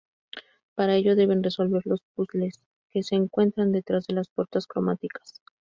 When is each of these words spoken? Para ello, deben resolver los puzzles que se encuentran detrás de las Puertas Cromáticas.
Para 0.73 0.95
ello, 0.95 1.15
deben 1.15 1.43
resolver 1.43 1.83
los 1.85 2.01
puzzles 2.15 2.63
que 2.89 3.03
se 3.03 3.13
encuentran 3.13 3.71
detrás 3.71 4.07
de 4.07 4.15
las 4.15 4.29
Puertas 4.29 4.65
Cromáticas. 4.65 5.39